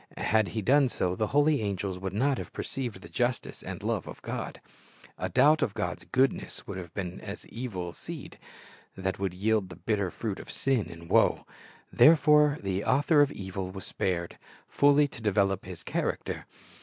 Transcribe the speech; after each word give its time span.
Had 0.17 0.47
He 0.47 0.63
done 0.63 0.89
so, 0.89 1.15
the 1.15 1.27
holy 1.27 1.61
angels 1.61 1.99
would 1.99 2.11
not 2.11 2.39
have 2.39 2.51
perceived 2.51 3.01
the 3.03 3.07
justice 3.07 3.61
and 3.61 3.83
love 3.83 4.07
of 4.07 4.19
God. 4.23 4.59
A 5.19 5.29
doubt 5.29 5.61
of 5.61 5.75
God's 5.75 6.05
goodness 6.05 6.65
would 6.65 6.79
have 6.79 6.91
been 6.95 7.21
as 7.21 7.47
evil 7.49 7.93
seed, 7.93 8.39
that 8.97 9.19
would 9.19 9.35
yield 9.35 9.69
the 9.69 9.75
bitter 9.75 10.09
fruit 10.09 10.39
of 10.39 10.49
sin 10.49 10.89
and 10.91 11.07
woe. 11.07 11.45
Therefore 11.93 12.57
the 12.63 12.83
author 12.83 13.21
of 13.21 13.31
evil 13.31 13.69
was 13.69 13.85
spared, 13.85 14.39
fully 14.67 15.07
to 15.07 15.21
develop 15.21 15.65
his 15.65 15.83
character. 15.83 16.47